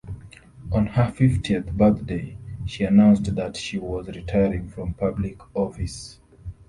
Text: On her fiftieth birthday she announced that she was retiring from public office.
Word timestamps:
On 0.71 0.87
her 0.87 1.11
fiftieth 1.11 1.71
birthday 1.73 2.35
she 2.65 2.85
announced 2.85 3.35
that 3.35 3.55
she 3.55 3.77
was 3.77 4.07
retiring 4.07 4.67
from 4.67 4.95
public 4.95 5.37
office. 5.55 6.19